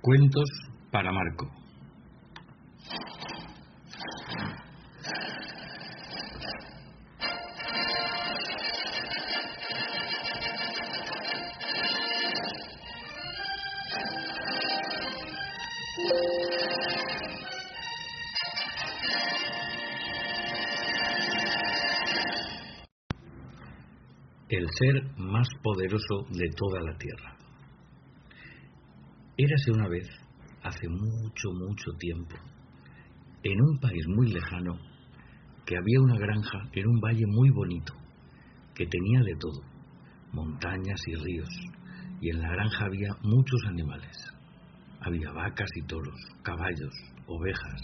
[0.00, 0.48] Cuentos
[0.92, 1.50] para Marco.
[24.48, 27.37] El ser más poderoso de toda la tierra.
[29.40, 30.04] Érase una vez,
[30.64, 32.34] hace mucho, mucho tiempo,
[33.44, 34.76] en un país muy lejano,
[35.64, 37.94] que había una granja en un valle muy bonito,
[38.74, 39.62] que tenía de todo,
[40.32, 41.48] montañas y ríos,
[42.20, 44.16] y en la granja había muchos animales.
[45.02, 46.92] Había vacas y toros, caballos,
[47.28, 47.80] ovejas,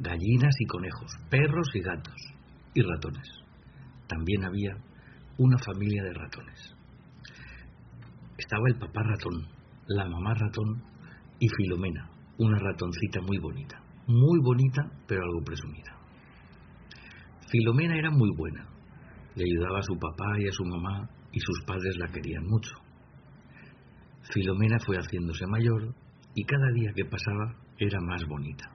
[0.00, 2.20] gallinas y conejos, perros y gatos,
[2.74, 3.28] y ratones.
[4.08, 4.76] También había
[5.38, 6.74] una familia de ratones.
[8.36, 9.61] Estaba el papá ratón,
[9.94, 10.82] la mamá ratón
[11.38, 15.96] y Filomena, una ratoncita muy bonita, muy bonita pero algo presumida.
[17.48, 18.66] Filomena era muy buena,
[19.34, 22.74] le ayudaba a su papá y a su mamá y sus padres la querían mucho.
[24.32, 25.94] Filomena fue haciéndose mayor
[26.34, 28.70] y cada día que pasaba era más bonita.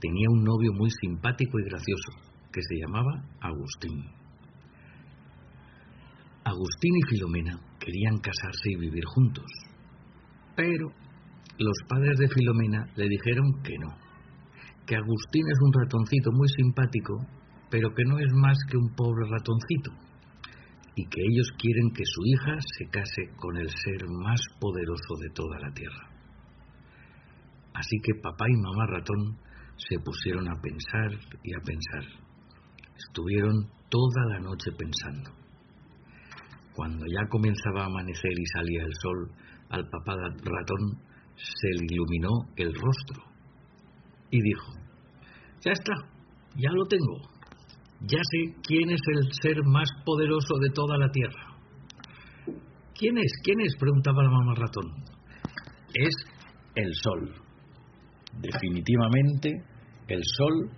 [0.00, 2.12] Tenía un novio muy simpático y gracioso
[2.52, 4.04] que se llamaba Agustín.
[6.44, 9.46] Agustín y Filomena querían casarse y vivir juntos,
[10.56, 10.92] pero
[11.58, 13.94] los padres de Filomena le dijeron que no,
[14.86, 17.18] que Agustín es un ratoncito muy simpático,
[17.70, 19.92] pero que no es más que un pobre ratoncito,
[20.94, 25.30] y que ellos quieren que su hija se case con el ser más poderoso de
[25.30, 26.10] toda la tierra.
[27.74, 29.38] Así que papá y mamá ratón
[29.76, 31.10] se pusieron a pensar
[31.42, 32.04] y a pensar.
[32.96, 35.30] Estuvieron toda la noche pensando.
[36.74, 39.30] Cuando ya comenzaba a amanecer y salía el sol,
[39.72, 41.00] al papá ratón
[41.34, 43.24] se le iluminó el rostro
[44.30, 44.72] y dijo,
[45.64, 45.94] ya está,
[46.56, 47.32] ya lo tengo,
[48.00, 51.56] ya sé quién es el ser más poderoso de toda la tierra.
[52.94, 53.32] ¿Quién es?
[53.42, 53.74] ¿Quién es?
[53.78, 54.84] preguntaba la mamá ratón.
[55.94, 56.14] Es
[56.74, 57.34] el sol.
[58.40, 59.50] Definitivamente,
[60.08, 60.70] el sol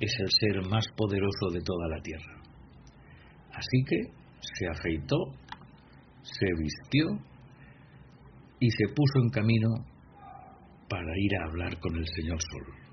[0.00, 2.42] es el ser más poderoso de toda la tierra.
[3.52, 3.96] Así que
[4.40, 5.16] se afeitó,
[6.22, 7.35] se vistió
[8.60, 9.68] y se puso en camino
[10.88, 12.86] para ir a hablar con el señor Sol.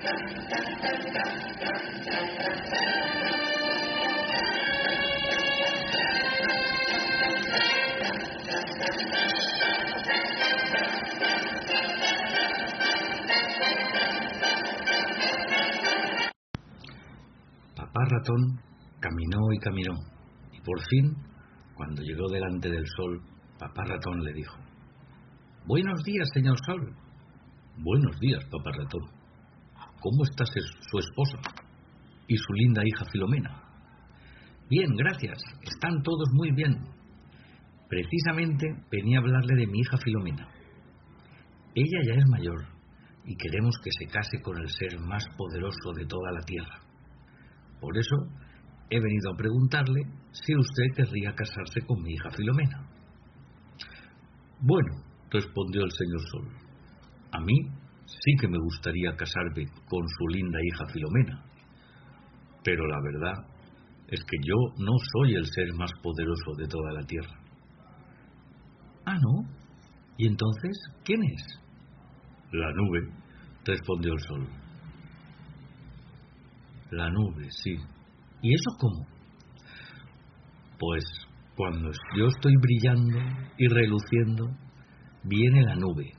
[0.00, 0.12] Papá
[18.08, 18.58] ratón
[19.00, 19.92] caminó y caminó,
[20.52, 21.14] y por fin,
[21.74, 23.20] cuando llegó delante del sol,
[23.58, 24.56] papá ratón le dijo,
[25.66, 26.96] Buenos días, señor sol.
[27.76, 29.19] Buenos días, papá ratón.
[30.00, 31.38] ¿Cómo está su esposa
[32.26, 33.62] y su linda hija Filomena?
[34.70, 35.38] Bien, gracias.
[35.62, 36.78] Están todos muy bien.
[37.88, 40.48] Precisamente venía a hablarle de mi hija Filomena.
[41.74, 42.66] Ella ya es mayor
[43.24, 46.80] y queremos que se case con el ser más poderoso de toda la tierra.
[47.80, 48.16] Por eso
[48.90, 50.00] he venido a preguntarle
[50.32, 52.88] si usted querría casarse con mi hija Filomena.
[54.60, 56.48] Bueno, respondió el señor Sol,
[57.32, 57.79] a mí
[58.18, 61.44] sí que me gustaría casarme con su linda hija Filomena,
[62.64, 63.44] pero la verdad
[64.08, 67.38] es que yo no soy el ser más poderoso de toda la tierra.
[69.06, 69.48] Ah, ¿no?
[70.16, 71.60] ¿Y entonces quién es?
[72.52, 73.08] La nube,
[73.64, 74.48] respondió el sol.
[76.90, 77.76] La nube, sí.
[78.42, 79.06] ¿Y eso cómo?
[80.78, 81.04] Pues
[81.56, 83.18] cuando yo estoy brillando
[83.58, 84.48] y reluciendo,
[85.22, 86.10] viene la nube,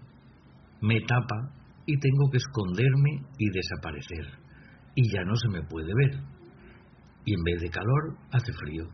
[0.82, 4.39] me tapa y tengo que esconderme y desaparecer,
[4.95, 6.19] y ya no se me puede ver.
[7.25, 8.86] Y en vez de calor, hace frío.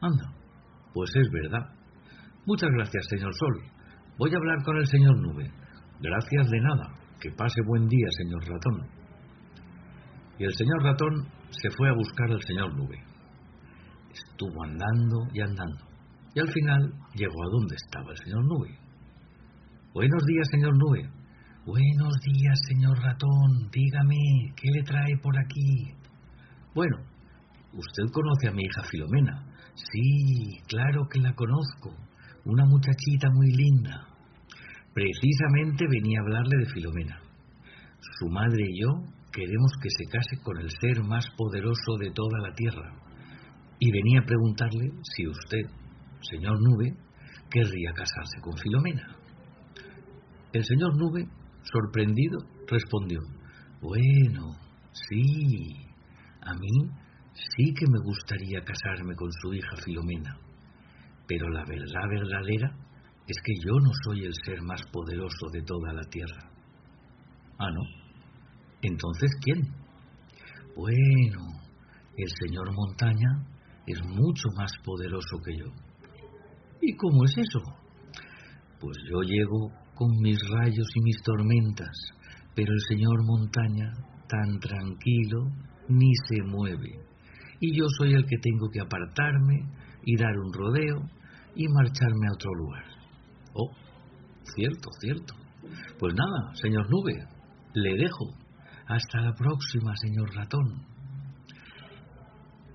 [0.00, 0.32] Anda,
[0.94, 1.66] pues es verdad.
[2.46, 3.62] Muchas gracias, señor Sol.
[4.18, 5.50] Voy a hablar con el señor Nube.
[6.00, 6.94] Gracias de nada.
[7.20, 8.88] Que pase buen día, señor Ratón.
[10.38, 12.98] Y el señor Ratón se fue a buscar al señor Nube.
[14.10, 15.86] Estuvo andando y andando.
[16.34, 18.78] Y al final llegó a donde estaba el señor Nube.
[19.92, 21.19] Buenos días, señor Nube.
[21.66, 23.68] Buenos días, señor ratón.
[23.70, 24.16] Dígame,
[24.56, 25.92] ¿qué le trae por aquí?
[26.74, 26.96] Bueno,
[27.74, 29.44] usted conoce a mi hija Filomena.
[29.74, 31.94] Sí, claro que la conozco.
[32.46, 34.08] Una muchachita muy linda.
[34.94, 37.20] Precisamente venía a hablarle de Filomena.
[38.18, 38.88] Su madre y yo
[39.30, 42.90] queremos que se case con el ser más poderoso de toda la tierra.
[43.78, 45.66] Y venía a preguntarle si usted,
[46.22, 46.96] señor Nube,
[47.50, 49.14] querría casarse con Filomena.
[50.52, 51.28] El señor Nube,
[51.62, 53.20] sorprendido, respondió,
[53.80, 54.56] bueno,
[54.92, 55.74] sí,
[56.42, 56.90] a mí
[57.32, 60.36] sí que me gustaría casarme con su hija Filomena,
[61.26, 62.76] pero la verdad verdadera
[63.26, 66.50] es que yo no soy el ser más poderoso de toda la tierra.
[67.58, 67.82] Ah, ¿no?
[68.82, 69.62] Entonces, ¿quién?
[70.74, 71.60] Bueno,
[72.16, 73.46] el señor Montaña
[73.86, 75.66] es mucho más poderoso que yo.
[76.80, 77.60] ¿Y cómo es eso?
[78.80, 79.70] Pues yo llego
[80.00, 81.94] con mis rayos y mis tormentas,
[82.54, 83.92] pero el señor Montaña,
[84.26, 85.44] tan tranquilo,
[85.88, 87.04] ni se mueve.
[87.60, 89.60] Y yo soy el que tengo que apartarme
[90.06, 91.02] y dar un rodeo
[91.54, 92.84] y marcharme a otro lugar.
[93.52, 93.70] Oh,
[94.54, 95.34] cierto, cierto.
[95.98, 97.22] Pues nada, señor Nube,
[97.74, 98.24] le dejo.
[98.86, 100.82] Hasta la próxima, señor ratón.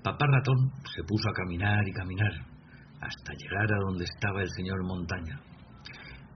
[0.04, 2.33] Papá ratón se puso a caminar y caminar
[3.01, 5.42] hasta llegar a donde estaba el señor Montaña.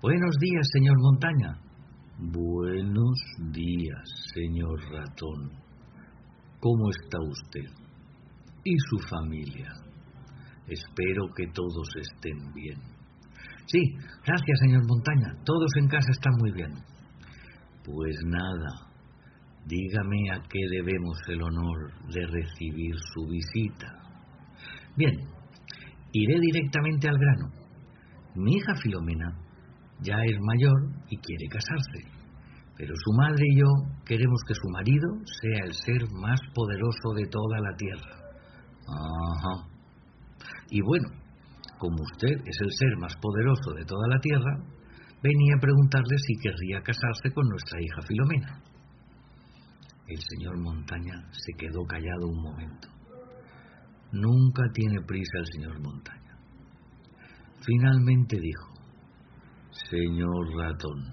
[0.01, 1.59] Buenos días, señor Montaña.
[2.19, 3.19] Buenos
[3.51, 4.01] días,
[4.33, 5.51] señor ratón.
[6.61, 7.69] ¿Cómo está usted?
[8.63, 9.73] ¿Y su familia?
[10.69, 12.79] Espero que todos estén bien.
[13.65, 13.81] Sí,
[14.25, 15.33] gracias, señor Montaña.
[15.43, 16.71] Todos en casa están muy bien.
[17.83, 18.87] Pues nada,
[19.65, 23.99] dígame a qué debemos el honor de recibir su visita.
[24.95, 25.27] Bien,
[26.13, 27.51] iré directamente al grano.
[28.35, 29.48] Mi hija Filomena
[30.01, 32.07] ya es mayor y quiere casarse,
[32.77, 33.67] pero su madre y yo
[34.05, 35.09] queremos que su marido
[35.41, 38.15] sea el ser más poderoso de toda la tierra.
[38.87, 39.67] Ajá.
[40.71, 41.09] Y bueno,
[41.77, 44.63] como usted es el ser más poderoso de toda la tierra,
[45.21, 48.61] venía a preguntarle si querría casarse con nuestra hija Filomena.
[50.07, 52.87] El señor Montaña se quedó callado un momento.
[54.11, 56.37] Nunca tiene prisa el señor Montaña.
[57.61, 58.68] Finalmente dijo,
[59.87, 61.03] Señor ratón,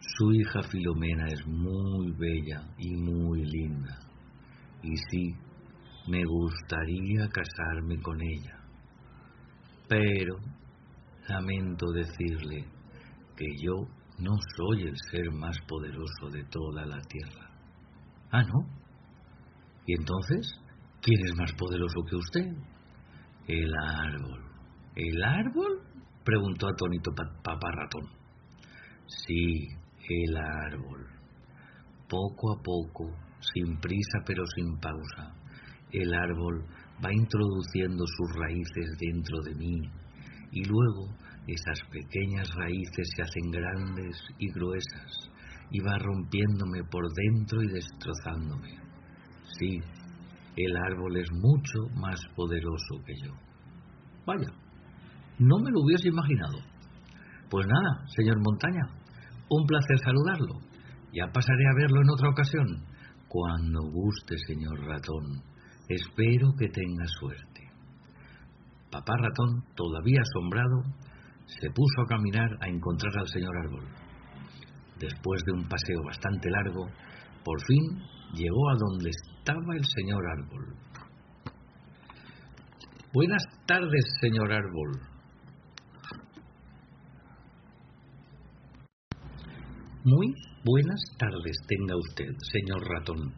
[0.00, 3.98] su hija Filomena es muy bella y muy linda,
[4.82, 5.34] y sí,
[6.08, 8.58] me gustaría casarme con ella.
[9.88, 10.36] Pero
[11.28, 12.66] lamento decirle
[13.36, 13.74] que yo
[14.18, 17.50] no soy el ser más poderoso de toda la tierra.
[18.30, 18.66] Ah, ¿no?
[19.86, 20.60] ¿Y entonces?
[21.00, 22.46] ¿Quién es más poderoso que usted?
[23.46, 24.44] El árbol.
[24.94, 25.87] ¿El árbol?
[26.28, 27.10] Preguntó atónito
[27.42, 28.06] papá ratón.
[29.06, 29.66] Sí,
[30.10, 31.06] el árbol.
[32.06, 33.10] Poco a poco,
[33.40, 35.32] sin prisa pero sin pausa,
[35.90, 36.66] el árbol
[37.02, 39.80] va introduciendo sus raíces dentro de mí
[40.52, 41.08] y luego
[41.46, 45.30] esas pequeñas raíces se hacen grandes y gruesas
[45.70, 48.76] y va rompiéndome por dentro y destrozándome.
[49.58, 49.78] Sí,
[50.56, 53.32] el árbol es mucho más poderoso que yo.
[54.26, 54.52] Vaya,
[55.38, 56.58] no me lo hubiese imaginado.
[57.50, 58.86] Pues nada, señor Montaña,
[59.48, 60.60] un placer saludarlo.
[61.12, 62.84] Ya pasaré a verlo en otra ocasión.
[63.28, 65.42] Cuando guste, señor ratón.
[65.88, 67.70] Espero que tenga suerte.
[68.90, 70.82] Papá ratón, todavía asombrado,
[71.46, 73.84] se puso a caminar a encontrar al señor árbol.
[74.98, 76.86] Después de un paseo bastante largo,
[77.44, 78.02] por fin
[78.34, 80.74] llegó a donde estaba el señor árbol.
[83.12, 85.17] Buenas tardes, señor árbol.
[90.10, 90.32] Muy
[90.64, 93.30] buenas tardes tenga usted, señor ratón.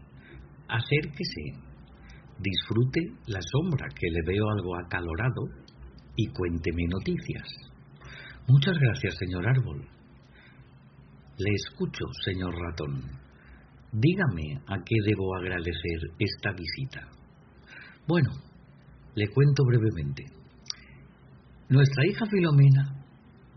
[0.69, 1.59] Acérquese
[2.39, 5.49] disfrute la sombra que le veo algo acalorado
[6.15, 7.49] y cuénteme noticias.
[8.47, 9.85] Muchas gracias, señor árbol.
[11.39, 13.03] Le escucho, señor ratón.
[13.91, 17.09] Dígame a qué debo agradecer esta visita.
[18.07, 18.31] Bueno,
[19.17, 20.25] le cuento brevemente.
[21.69, 23.05] Nuestra hija Filomena,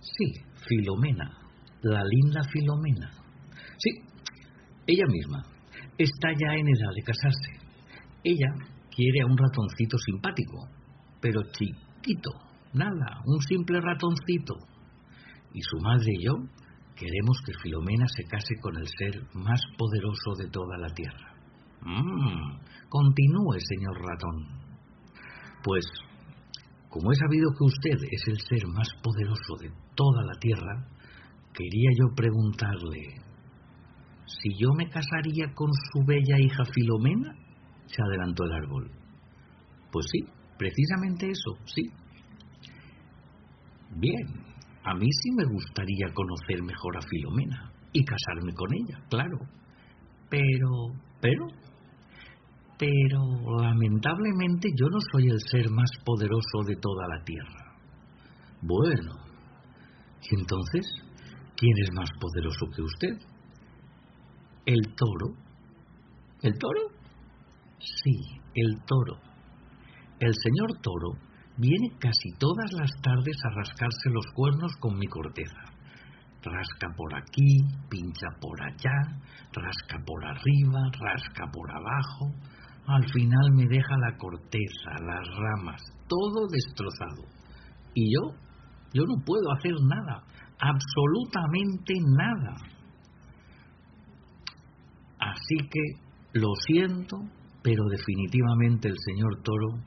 [0.01, 0.33] sí,
[0.67, 1.42] Filomena,
[1.83, 3.11] la linda Filomena,
[3.77, 3.91] sí,
[4.87, 5.43] ella misma,
[5.97, 7.51] está ya en edad de casarse.
[8.23, 8.53] Ella
[8.89, 10.67] quiere a un ratoncito simpático,
[11.21, 12.31] pero chiquito,
[12.73, 14.55] nada, un simple ratoncito.
[15.53, 16.33] Y su madre y yo
[16.95, 21.33] queremos que Filomena se case con el ser más poderoso de toda la tierra.
[21.81, 22.59] Mmm,
[22.89, 24.63] continúe, señor ratón.
[25.63, 25.85] Pues,
[26.89, 30.87] como he sabido que usted es el ser más poderoso de toda la tierra,
[31.53, 33.23] quería yo preguntarle
[34.25, 37.35] si yo me casaría con su bella hija Filomena.
[37.85, 38.91] Se adelantó el árbol.
[39.91, 40.19] Pues sí,
[40.57, 41.83] precisamente eso, sí.
[43.95, 44.25] Bien,
[44.83, 49.37] a mí sí me gustaría conocer mejor a Filomena y casarme con ella, claro.
[50.29, 50.69] Pero,
[51.21, 51.45] pero,
[52.79, 57.77] pero lamentablemente yo no soy el ser más poderoso de toda la tierra.
[58.61, 59.19] Bueno,
[60.21, 61.02] ¿y entonces
[61.63, 63.15] quién es más poderoso que usted?
[64.65, 65.27] ¿El toro?
[66.41, 66.81] ¿El toro?
[67.79, 69.15] Sí, el toro.
[70.19, 71.11] El señor toro
[71.57, 75.63] viene casi todas las tardes a rascarse los cuernos con mi corteza.
[76.43, 82.25] Rasca por aquí, pincha por allá, rasca por arriba, rasca por abajo.
[82.87, 87.23] Al final me deja la corteza, las ramas, todo destrozado.
[87.93, 88.35] Y yo,
[88.93, 90.23] yo no puedo hacer nada,
[90.63, 92.55] absolutamente nada.
[95.19, 97.17] Así que lo siento,
[97.61, 99.79] pero definitivamente el señor Toro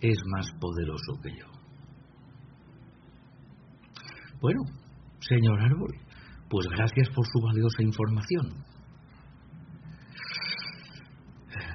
[0.00, 1.46] es más poderoso que yo.
[4.40, 4.60] Bueno,
[5.18, 5.94] señor Árbol,
[6.48, 8.64] pues gracias por su valiosa información.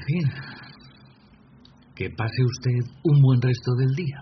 [0.07, 0.29] Bien,
[1.95, 4.21] que pase usted un buen resto del día.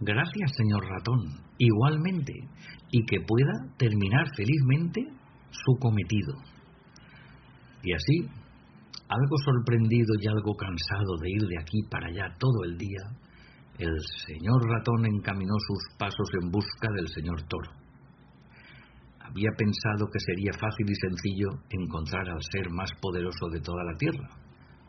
[0.00, 2.32] Gracias, señor ratón, igualmente,
[2.90, 5.06] y que pueda terminar felizmente
[5.50, 6.34] su cometido.
[7.82, 8.28] Y así,
[9.08, 13.02] algo sorprendido y algo cansado de ir de aquí para allá todo el día,
[13.78, 13.96] el
[14.26, 17.70] señor ratón encaminó sus pasos en busca del señor toro.
[19.20, 23.96] Había pensado que sería fácil y sencillo encontrar al ser más poderoso de toda la
[23.96, 24.28] tierra,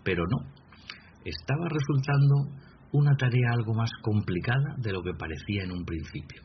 [0.03, 0.38] pero no.
[1.24, 2.36] Estaba resultando
[2.91, 6.43] una tarea algo más complicada de lo que parecía en un principio.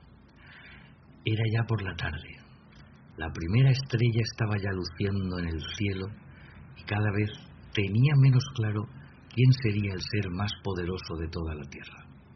[1.24, 2.36] Era ya por la tarde.
[3.16, 6.06] La primera estrella estaba ya luciendo en el cielo
[6.78, 7.30] y cada vez
[7.74, 8.86] tenía menos claro
[9.34, 12.09] quién sería el ser más poderoso de toda la tierra.